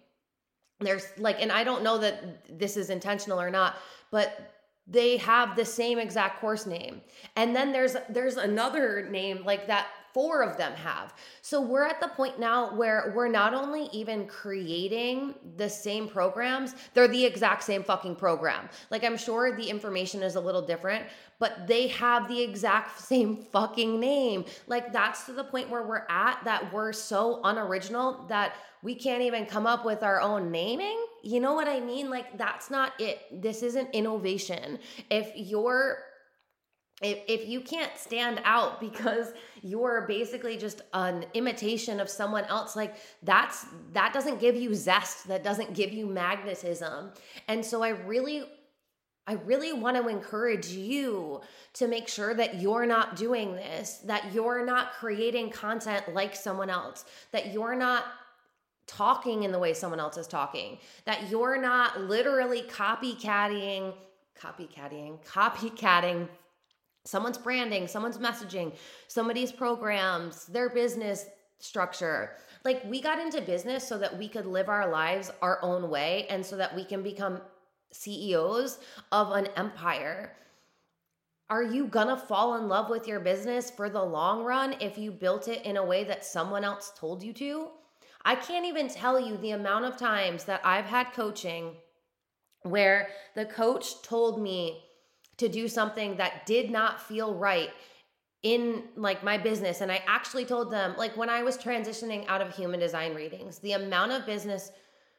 [0.80, 3.76] There's like, and I don't know that this is intentional or not,
[4.12, 4.54] but
[4.88, 7.02] they have the same exact course name.
[7.36, 11.13] And then there's there's another name like that four of them have.
[11.41, 16.76] So we're at the point now where we're not only even creating the same programs,
[16.93, 18.69] they're the exact same fucking program.
[18.89, 21.06] Like I'm sure the information is a little different,
[21.39, 24.45] but they have the exact same fucking name.
[24.67, 29.22] Like that's to the point where we're at that we're so unoriginal that we can't
[29.24, 31.06] even come up with our own naming.
[31.22, 32.10] You know what I mean?
[32.10, 33.19] Like that's not it.
[33.41, 34.80] This isn't innovation.
[35.10, 36.04] If you're
[37.02, 42.76] if, if you can't stand out because you're basically just an imitation of someone else
[42.76, 47.12] like that's that doesn't give you zest that doesn't give you magnetism.
[47.48, 48.44] And so i really
[49.28, 51.42] i really want to encourage you
[51.74, 56.70] to make sure that you're not doing this that you're not creating content like someone
[56.70, 58.06] else that you're not
[58.88, 63.94] talking in the way someone else is talking that you're not literally copycatting
[64.42, 66.28] copycatting copycatting
[67.10, 68.74] someone's branding, someone's messaging,
[69.08, 71.26] somebody's programs, their business
[71.58, 72.38] structure.
[72.63, 76.28] Like we got into business so that we could live our lives our own way
[76.30, 77.41] and so that we can become
[77.91, 78.80] CEOs
[79.12, 80.36] of an empire.
[81.50, 85.12] Are you gonna fall in love with your business for the long run if you
[85.12, 87.69] built it in a way that someone else told you to?
[88.24, 91.78] I can't even tell you the amount of times that I've had coaching
[92.63, 94.84] where the coach told me,
[95.39, 97.71] to do something that did not feel right
[98.43, 99.82] in like my business.
[99.82, 103.60] And I actually told them like when I was transitioning out of human design readings
[103.60, 104.71] the amount of business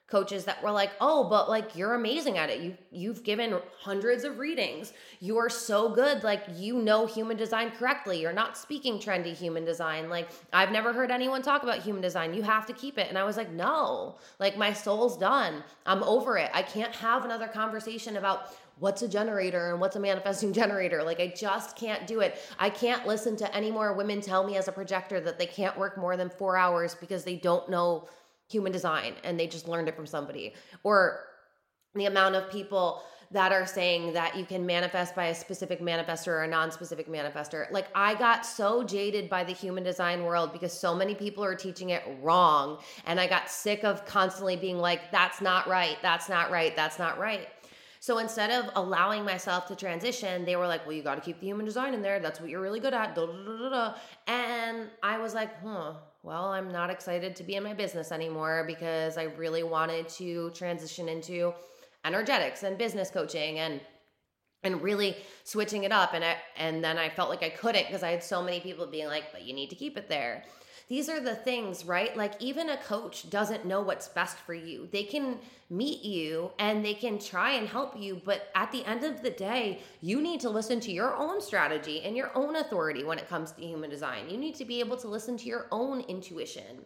[0.07, 2.61] coaches that were like oh but like you're amazing at it.
[2.61, 4.95] You you've given hundreds of readings.
[5.21, 6.25] You're so good.
[6.25, 8.21] Like you know human design correctly.
[8.21, 10.09] You're not speaking trendy human design.
[10.09, 12.33] Like I've never heard anyone talk about human design.
[12.33, 13.09] You have to keep it.
[13.09, 14.17] And I was like no.
[14.39, 15.63] Like my soul's done.
[15.85, 16.51] I'm over it.
[16.55, 21.03] I can't have another conversation about what's a generator and what's a manifesting generator.
[21.05, 22.39] Like, I just can't do it.
[22.59, 25.79] I can't listen to any more women tell me as a projector that they can't
[25.79, 28.09] work more than four hours because they don't know
[28.49, 30.55] human design and they just learned it from somebody.
[30.83, 31.25] Or
[31.95, 36.29] the amount of people that are saying that you can manifest by a specific manifester
[36.29, 37.71] or a non-specific manifester.
[37.71, 41.55] Like I got so jaded by the human design world because so many people are
[41.55, 46.29] teaching it wrong and I got sick of constantly being like that's not right, that's
[46.29, 47.49] not right, that's not right.
[48.03, 51.39] So instead of allowing myself to transition, they were like, well, you got to keep
[51.39, 52.19] the human design in there.
[52.19, 53.15] That's what you're really good at.
[53.15, 53.95] Da, da, da,
[54.27, 58.65] and I was like, huh, well, I'm not excited to be in my business anymore
[58.67, 61.53] because I really wanted to transition into
[62.05, 63.81] energetics and business coaching and
[64.63, 68.03] and really switching it up and I, and then I felt like I couldn't because
[68.03, 70.45] I had so many people being like but you need to keep it there
[70.91, 72.17] these are the things, right?
[72.17, 74.89] Like, even a coach doesn't know what's best for you.
[74.91, 75.39] They can
[75.71, 79.31] meet you and they can try and help you, but at the end of the
[79.31, 83.29] day, you need to listen to your own strategy and your own authority when it
[83.29, 84.29] comes to human design.
[84.29, 86.85] You need to be able to listen to your own intuition.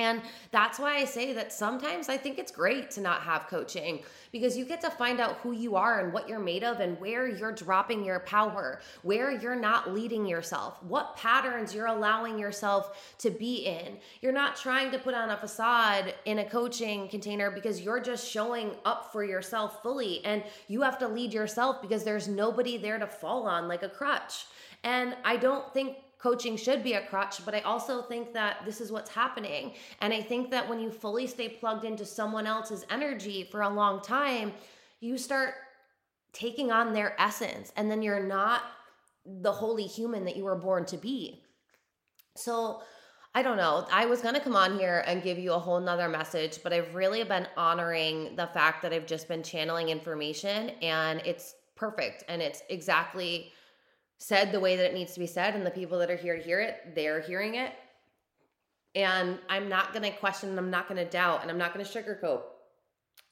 [0.00, 4.00] And that's why I say that sometimes I think it's great to not have coaching
[4.32, 6.98] because you get to find out who you are and what you're made of and
[6.98, 13.14] where you're dropping your power, where you're not leading yourself, what patterns you're allowing yourself
[13.18, 13.98] to be in.
[14.22, 18.26] You're not trying to put on a facade in a coaching container because you're just
[18.26, 22.98] showing up for yourself fully and you have to lead yourself because there's nobody there
[22.98, 24.46] to fall on like a crutch.
[24.82, 28.80] And I don't think coaching should be a crutch, but I also think that this
[28.80, 29.72] is what's happening.
[30.00, 33.70] And I think that when you fully stay plugged into someone else's energy for a
[33.70, 34.52] long time,
[35.00, 35.54] you start
[36.32, 38.62] taking on their essence, and then you're not
[39.24, 41.42] the holy human that you were born to be.
[42.36, 42.82] So,
[43.34, 43.86] I don't know.
[43.92, 46.72] I was going to come on here and give you a whole nother message, but
[46.72, 52.24] I've really been honoring the fact that I've just been channeling information and it's perfect
[52.28, 53.52] and it's exactly
[54.20, 56.36] said the way that it needs to be said and the people that are here
[56.36, 57.72] to hear it they're hearing it.
[58.94, 61.74] And i'm not going to question and i'm not going to doubt and i'm not
[61.74, 62.42] going to sugarcoat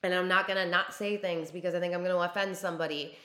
[0.02, 2.56] and i'm not going to not say things because i think i'm going to offend
[2.56, 3.16] somebody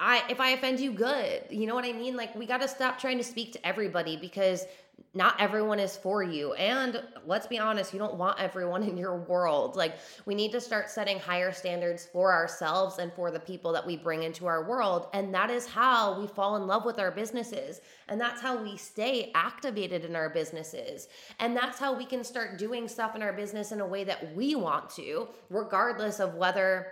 [0.00, 1.44] I if I offend you, good.
[1.50, 2.16] You know what I mean?
[2.16, 4.66] Like we got to stop trying to speak to everybody because
[5.14, 6.52] not everyone is for you.
[6.54, 9.76] And let's be honest, you don't want everyone in your world.
[9.76, 9.96] Like,
[10.26, 13.96] we need to start setting higher standards for ourselves and for the people that we
[13.96, 15.08] bring into our world.
[15.12, 17.80] And that is how we fall in love with our businesses.
[18.08, 21.08] And that's how we stay activated in our businesses.
[21.40, 24.34] And that's how we can start doing stuff in our business in a way that
[24.34, 26.88] we want to, regardless of whether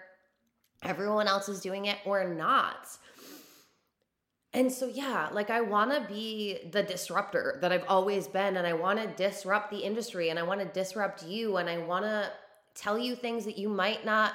[0.86, 2.88] everyone else is doing it or not.
[4.52, 8.66] And so, yeah, like I want to be the disruptor that I've always been, and
[8.66, 12.06] I want to disrupt the industry, and I want to disrupt you, and I want
[12.06, 12.30] to
[12.74, 14.32] tell you things that you might not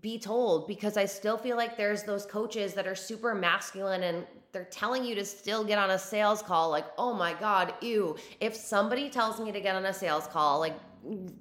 [0.00, 4.24] be told because I still feel like there's those coaches that are super masculine and
[4.52, 6.70] they're telling you to still get on a sales call.
[6.70, 8.16] Like, oh my God, ew.
[8.40, 10.76] If somebody tells me to get on a sales call, like,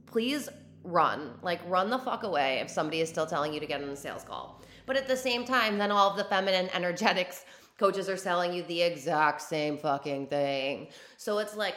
[0.08, 0.50] please
[0.84, 1.32] run.
[1.42, 3.96] Like, run the fuck away if somebody is still telling you to get on a
[3.96, 4.62] sales call.
[4.86, 7.46] But at the same time, then all of the feminine energetics
[7.78, 10.90] coaches are selling you the exact same fucking thing.
[11.18, 11.76] So it's like,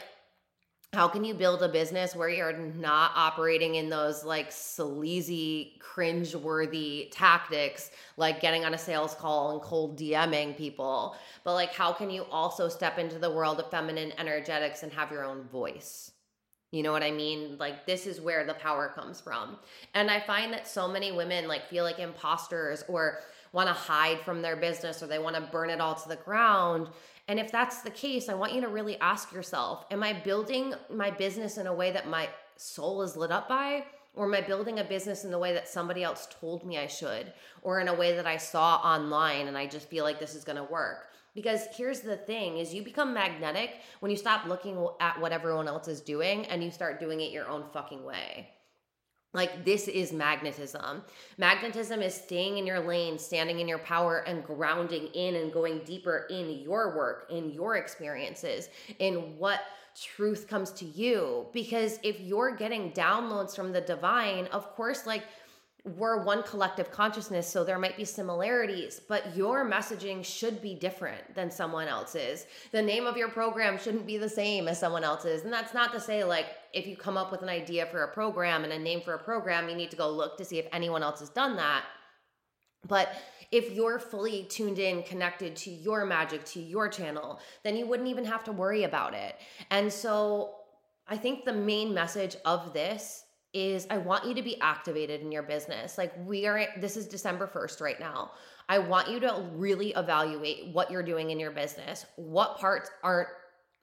[0.92, 7.09] how can you build a business where you're not operating in those like sleazy, cringe-worthy
[7.11, 11.16] tactics, like getting on a sales call and cold DMing people?
[11.42, 15.11] But like, how can you also step into the world of feminine energetics and have
[15.11, 16.12] your own voice?
[16.75, 17.57] You know what I mean?
[17.57, 19.59] Like this is where the power comes from.
[19.95, 23.20] And I find that so many women like feel like imposters or
[23.53, 26.16] want to hide from their business or they want to burn it all to the
[26.16, 26.89] ground.
[27.29, 30.75] And if that's the case, I want you to really ask yourself, am I building
[30.91, 33.85] my business in a way that my soul is lit up by?
[34.16, 36.89] Or am I building a business in the way that somebody else told me I
[36.89, 37.33] should?
[37.62, 40.43] Or in a way that I saw online and I just feel like this is
[40.43, 41.13] gonna work?
[41.35, 45.68] Because here's the thing is you become magnetic when you stop looking at what everyone
[45.68, 48.49] else is doing and you start doing it your own fucking way
[49.35, 51.03] like this is magnetism.
[51.37, 55.80] Magnetism is staying in your lane, standing in your power, and grounding in and going
[55.80, 58.68] deeper in your work, in your experiences,
[59.01, 59.61] in what
[60.01, 61.47] truth comes to you.
[61.53, 65.24] Because if you're getting downloads from the divine, of course, like
[65.85, 71.35] we're one collective consciousness, so there might be similarities, but your messaging should be different
[71.35, 72.47] than someone else's.
[72.72, 75.45] The name of your program shouldn't be the same as someone else's.
[75.45, 78.09] And that's not to say, like, if you come up with an idea for a
[78.09, 80.66] program and a name for a program, you need to go look to see if
[80.72, 81.85] anyone else has done that.
[82.89, 83.11] But
[83.51, 88.09] if you're fully tuned in, connected to your magic, to your channel, then you wouldn't
[88.09, 89.37] even have to worry about it.
[89.70, 90.55] And so
[91.07, 93.24] I think the main message of this
[93.55, 95.96] is I want you to be activated in your business.
[95.96, 98.32] Like we are this is December 1st right now.
[98.68, 102.05] I want you to really evaluate what you're doing in your business.
[102.16, 103.28] What parts aren't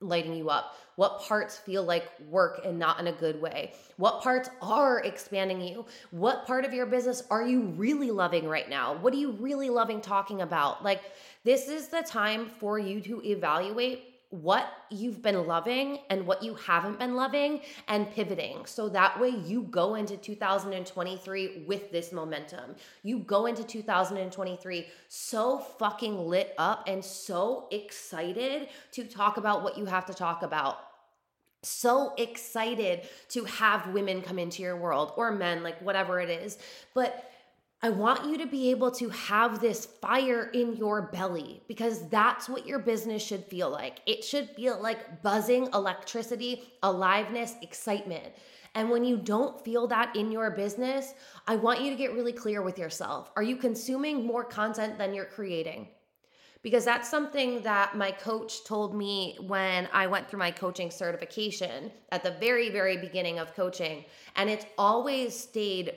[0.02, 0.76] lighting you up?
[0.96, 3.74] What parts feel like work and not in a good way?
[3.98, 5.86] What parts are expanding you?
[6.10, 8.96] What part of your business are you really loving right now?
[8.98, 10.84] What are you really loving talking about?
[10.84, 11.02] Like,
[11.44, 16.56] this is the time for you to evaluate what you've been loving and what you
[16.56, 18.66] haven't been loving and pivoting.
[18.66, 22.76] So that way you go into 2023 with this momentum.
[23.04, 29.78] You go into 2023 so fucking lit up and so excited to talk about what
[29.78, 30.80] you have to talk about
[31.64, 36.58] so excited to have women come into your world or men, like whatever it is.
[36.96, 37.31] But
[37.84, 42.48] I want you to be able to have this fire in your belly because that's
[42.48, 44.02] what your business should feel like.
[44.06, 48.34] It should feel like buzzing electricity, aliveness, excitement.
[48.76, 51.16] And when you don't feel that in your business,
[51.48, 53.32] I want you to get really clear with yourself.
[53.36, 55.88] Are you consuming more content than you're creating?
[56.62, 61.92] Because that's something that my coach told me when I went through my coaching certification
[62.12, 64.06] at the very, very beginning of coaching.
[64.36, 65.96] And it's always stayed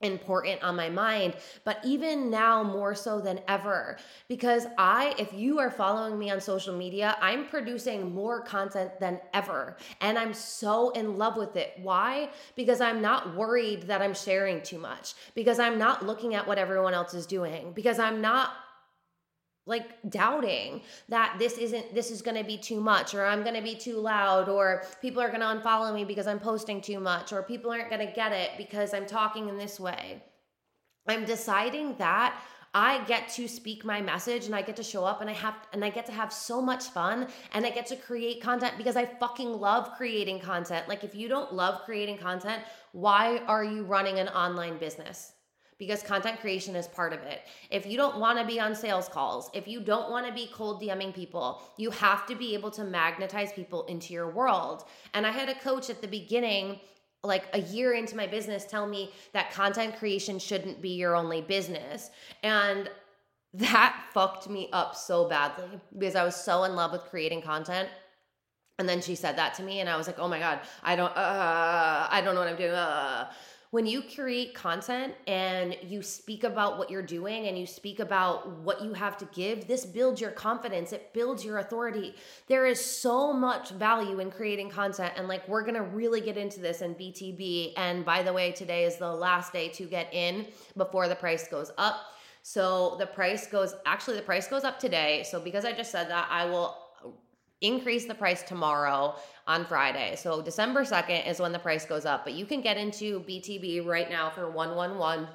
[0.00, 1.34] important on my mind
[1.64, 3.96] but even now more so than ever.
[4.28, 9.20] Because i if you are following me on social media i'm producing more content than
[9.34, 11.72] ever and i'm so in love with it.
[11.82, 12.30] Why?
[12.54, 16.58] Because i'm not worried that i'm sharing too much because i'm not looking at what
[16.58, 18.52] everyone else is doing because i'm not
[19.68, 23.54] like doubting that this isn't this is going to be too much or i'm going
[23.54, 26.98] to be too loud or people are going to unfollow me because i'm posting too
[26.98, 30.22] much or people aren't going to get it because i'm talking in this way
[31.06, 32.40] i'm deciding that
[32.74, 35.54] I get to speak my message and I get to show up and I have
[35.72, 38.94] and I get to have so much fun and I get to create content because
[38.94, 40.86] I fucking love creating content.
[40.86, 42.62] Like if you don't love creating content,
[42.92, 45.32] why are you running an online business?
[45.78, 47.42] Because content creation is part of it.
[47.70, 50.50] If you don't want to be on sales calls, if you don't want to be
[50.52, 54.84] cold DMing people, you have to be able to magnetize people into your world.
[55.14, 56.80] And I had a coach at the beginning
[57.24, 61.40] like a year into my business tell me that content creation shouldn't be your only
[61.40, 62.10] business.
[62.42, 62.88] And
[63.54, 67.88] that fucked me up so badly because I was so in love with creating content.
[68.78, 70.94] And then she said that to me, and I was like, "Oh my god, I
[70.94, 73.28] don't, uh, I don't know what I'm doing." Uh
[73.70, 78.50] when you create content and you speak about what you're doing and you speak about
[78.60, 82.14] what you have to give, this builds your confidence, it builds your authority.
[82.46, 85.12] There is so much value in creating content.
[85.16, 87.74] And like, we're gonna really get into this in BTB.
[87.76, 90.46] And by the way, today is the last day to get in
[90.76, 91.96] before the price goes up.
[92.42, 95.24] So the price goes, actually, the price goes up today.
[95.28, 96.87] So because I just said that, I will
[97.60, 99.14] increase the price tomorrow
[99.46, 100.14] on Friday.
[100.16, 103.84] So December 2nd is when the price goes up, but you can get into BTB
[103.84, 105.26] right now for 111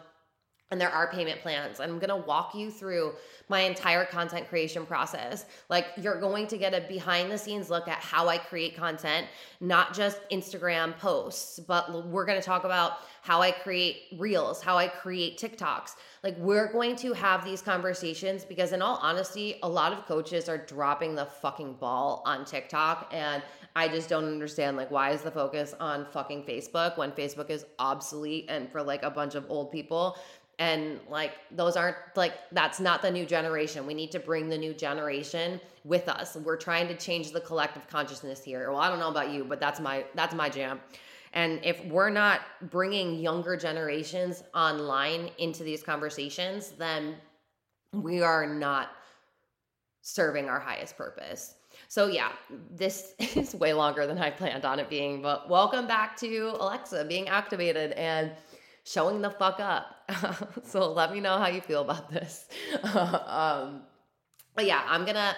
[0.74, 1.80] and there are payment plans.
[1.80, 3.14] I'm going to walk you through
[3.48, 5.46] my entire content creation process.
[5.70, 9.28] Like you're going to get a behind the scenes look at how I create content,
[9.62, 14.76] not just Instagram posts, but we're going to talk about how I create reels, how
[14.76, 15.92] I create TikToks.
[16.24, 20.50] Like we're going to have these conversations because in all honesty, a lot of coaches
[20.50, 23.44] are dropping the fucking ball on TikTok and
[23.76, 27.66] I just don't understand like why is the focus on fucking Facebook when Facebook is
[27.80, 30.18] obsolete and for like a bunch of old people
[30.60, 33.86] and like those aren't like that's not the new generation.
[33.88, 36.36] We need to bring the new generation with us.
[36.36, 38.72] We're trying to change the collective consciousness here.
[38.72, 40.80] Well i don't know about you but that's my that's my jam.
[41.36, 47.16] And if we're not bringing younger generations online into these conversations then
[47.92, 48.90] we are not
[50.02, 51.56] serving our highest purpose.
[51.88, 52.32] So yeah
[52.70, 57.04] this is way longer than i planned on it being but welcome back to alexa
[57.06, 58.32] being activated and
[58.84, 60.12] showing the fuck up.
[60.66, 62.48] so let me know how you feel about this.
[62.94, 63.84] um,
[64.56, 65.36] but yeah, I'm gonna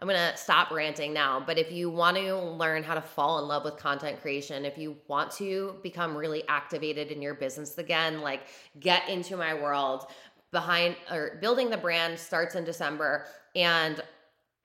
[0.00, 1.42] I'm gonna stop ranting now.
[1.44, 4.78] But if you want to learn how to fall in love with content creation, if
[4.78, 8.42] you want to become really activated in your business again, like
[8.78, 10.06] get into my world
[10.50, 14.02] behind or building the brand starts in December and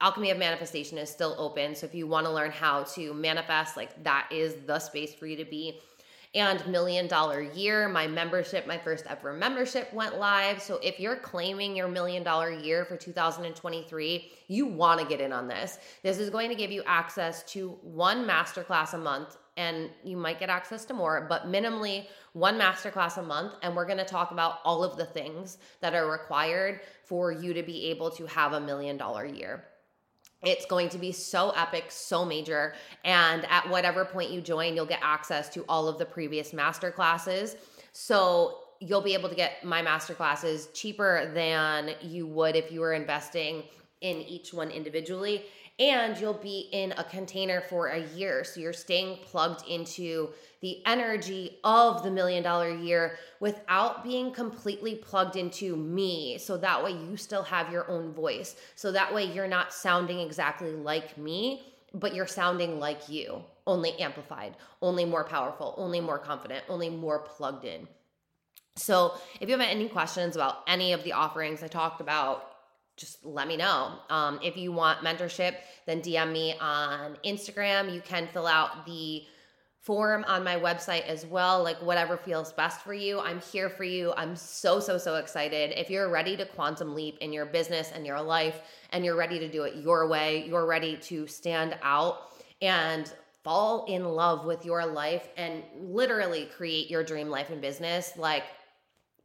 [0.00, 1.74] Alchemy of Manifestation is still open.
[1.74, 5.26] So if you want to learn how to manifest, like that is the space for
[5.26, 5.80] you to be
[6.34, 7.88] and million dollar year.
[7.88, 10.60] My membership, my first ever membership went live.
[10.60, 15.32] So if you're claiming your million dollar year for 2023, you want to get in
[15.32, 15.78] on this.
[16.02, 20.40] This is going to give you access to one masterclass a month and you might
[20.40, 23.54] get access to more, but minimally one masterclass a month.
[23.62, 27.54] And we're going to talk about all of the things that are required for you
[27.54, 29.64] to be able to have a million dollar year.
[30.44, 32.74] It's going to be so epic, so major.
[33.04, 36.90] And at whatever point you join, you'll get access to all of the previous master
[36.90, 37.56] classes.
[37.92, 42.80] So you'll be able to get my master classes cheaper than you would if you
[42.80, 43.62] were investing
[44.00, 45.44] in each one individually
[45.78, 48.44] and you'll be in a container for a year.
[48.44, 50.30] So you're staying plugged into
[50.64, 56.38] the energy of the million dollar year without being completely plugged into me.
[56.38, 58.56] So that way you still have your own voice.
[58.74, 63.92] So that way you're not sounding exactly like me, but you're sounding like you, only
[64.00, 67.86] amplified, only more powerful, only more confident, only more plugged in.
[68.76, 72.54] So, if you have any questions about any of the offerings I talked about,
[72.96, 73.92] just let me know.
[74.08, 75.56] Um, if you want mentorship,
[75.86, 77.92] then DM me on Instagram.
[77.92, 79.24] You can fill out the
[79.84, 83.20] form on my website as well, like whatever feels best for you.
[83.20, 84.14] I'm here for you.
[84.16, 85.78] I'm so, so, so excited.
[85.78, 89.38] If you're ready to quantum leap in your business and your life, and you're ready
[89.38, 92.30] to do it your way, you're ready to stand out
[92.62, 93.12] and
[93.42, 98.44] fall in love with your life and literally create your dream life and business, like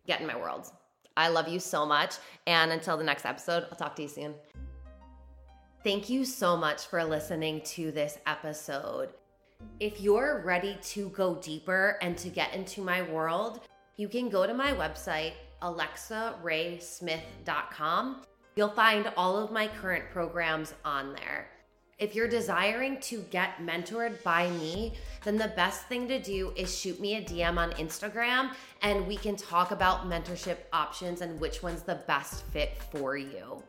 [0.08, 0.70] get in my world.
[1.16, 2.16] I love you so much.
[2.48, 4.34] And until the next episode, I'll talk to you soon.
[5.86, 9.14] Thank you so much for listening to this episode.
[9.80, 13.62] If you're ready to go deeper and to get into my world,
[13.96, 15.32] you can go to my website,
[15.62, 18.22] alexaraesmith.com.
[18.58, 21.48] You'll find all of my current programs on there.
[21.98, 26.78] If you're desiring to get mentored by me, then the best thing to do is
[26.78, 31.64] shoot me a DM on Instagram and we can talk about mentorship options and which
[31.64, 33.64] one's the best fit for you.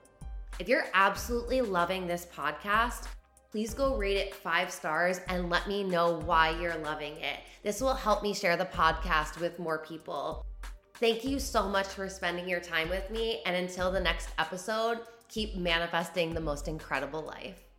[0.59, 3.07] If you're absolutely loving this podcast,
[3.51, 7.41] please go rate it five stars and let me know why you're loving it.
[7.63, 10.47] This will help me share the podcast with more people.
[10.95, 13.43] Thank you so much for spending your time with me.
[13.47, 17.70] And until the next episode, keep manifesting the most incredible life.